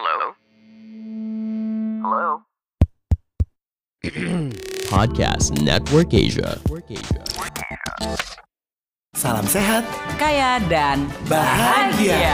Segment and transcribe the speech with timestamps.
[0.00, 0.32] Hello?
[2.00, 2.28] Hello?
[4.96, 6.56] Podcast Network Asia.
[9.12, 9.84] Salam sehat,
[10.16, 12.32] kaya dan bahagia.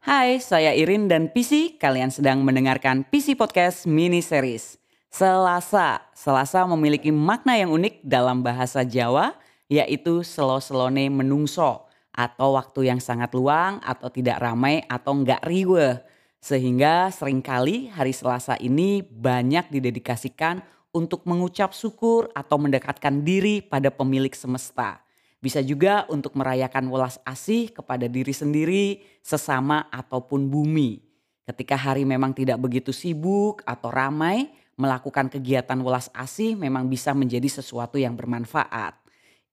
[0.00, 1.76] Hai, saya Irin dan PC.
[1.76, 4.80] Kalian sedang mendengarkan PC Podcast Mini Series.
[5.12, 9.36] Selasa, Selasa memiliki makna yang unik dalam bahasa Jawa,
[9.68, 11.83] yaitu selo-selone menungso
[12.14, 15.98] atau waktu yang sangat luang atau tidak ramai atau enggak riweh.
[16.38, 20.62] Sehingga sering kali hari Selasa ini banyak didedikasikan
[20.94, 25.02] untuk mengucap syukur atau mendekatkan diri pada pemilik semesta.
[25.42, 31.04] Bisa juga untuk merayakan welas asih kepada diri sendiri, sesama ataupun bumi.
[31.44, 34.48] Ketika hari memang tidak begitu sibuk atau ramai,
[34.80, 39.03] melakukan kegiatan welas asih memang bisa menjadi sesuatu yang bermanfaat.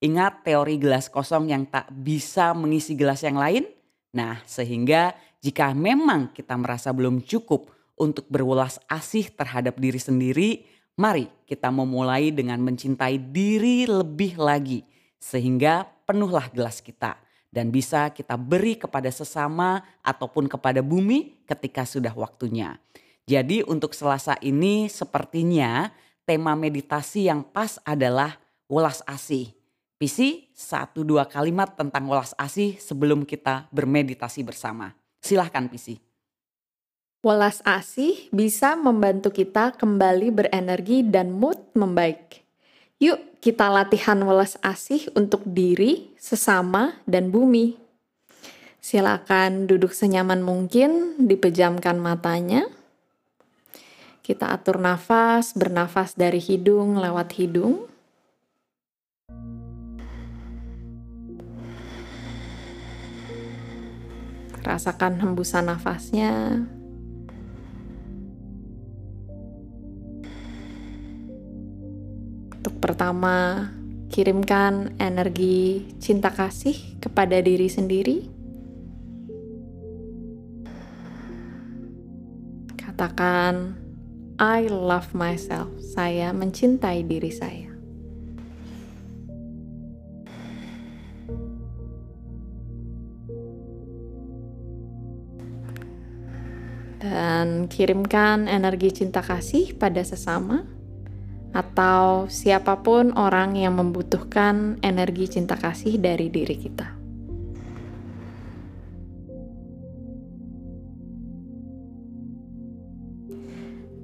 [0.02, 3.70] Ingat teori gelas kosong yang tak bisa mengisi gelas yang lain?
[4.18, 5.14] Nah, sehingga
[5.46, 7.70] jika memang kita merasa belum cukup
[8.02, 10.66] untuk berwelas asih terhadap diri sendiri,
[10.98, 14.82] mari kita memulai dengan mencintai diri lebih lagi
[15.22, 17.22] sehingga penuhlah gelas kita
[17.54, 22.82] dan bisa kita beri kepada sesama ataupun kepada bumi ketika sudah waktunya.
[23.30, 25.94] Jadi untuk Selasa ini sepertinya
[26.26, 29.61] tema meditasi yang pas adalah welas asih.
[30.02, 34.98] Pisi satu dua kalimat tentang welas asih sebelum kita bermeditasi bersama.
[35.22, 36.02] Silahkan Pisi.
[37.22, 42.42] Welas asih bisa membantu kita kembali berenergi dan mood membaik.
[42.98, 47.78] Yuk kita latihan welas asih untuk diri, sesama, dan bumi.
[48.82, 52.66] Silakan duduk senyaman mungkin, dipejamkan matanya.
[54.26, 57.91] Kita atur nafas, bernafas dari hidung lewat hidung.
[64.62, 66.66] Rasakan hembusan nafasnya.
[72.62, 73.74] Untuk pertama,
[74.14, 78.30] kirimkan energi cinta kasih kepada diri sendiri.
[82.78, 83.82] Katakan,
[84.38, 85.74] I love myself.
[85.82, 87.71] Saya mencintai diri saya.
[97.02, 100.62] Dan kirimkan energi cinta kasih pada sesama
[101.52, 106.88] atau siapa pun orang yang membutuhkan energi cinta kasih dari diri kita.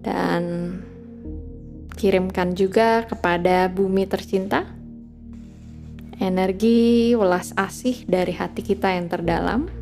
[0.02, 0.44] Dan
[1.94, 4.66] kirimkan juga kepada bumi tercinta
[6.18, 9.77] energi welas asih dari hati kita yang terdalam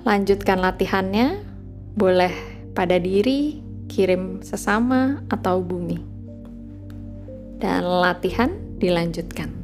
[0.00, 1.44] Lanjutkan latihannya,
[1.92, 2.32] boleh
[2.72, 3.60] pada diri,
[3.92, 6.00] kirim sesama, atau bumi.
[7.60, 8.48] Dan latihan
[8.80, 9.59] dilanjutkan.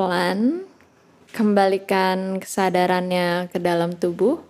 [0.00, 0.64] Pelan-pelan
[1.28, 4.40] kembalikan kesadarannya ke dalam tubuh.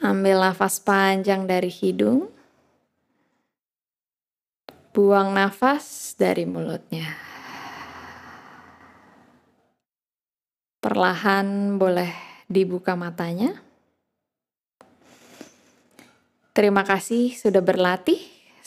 [0.00, 2.32] Ambil nafas panjang dari hidung.
[4.96, 7.04] Buang nafas dari mulutnya.
[10.80, 12.16] Perlahan boleh
[12.48, 13.60] dibuka matanya.
[16.56, 18.31] Terima kasih sudah berlatih.